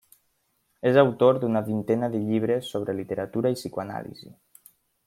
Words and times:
És 0.91 0.97
autor 1.01 1.39
d'una 1.43 1.61
vintena 1.69 2.11
de 2.15 2.23
llibres 2.31 2.73
sobre 2.73 2.99
literatura 3.03 3.55
i 3.57 3.61
psicoanàlisi. 3.63 4.35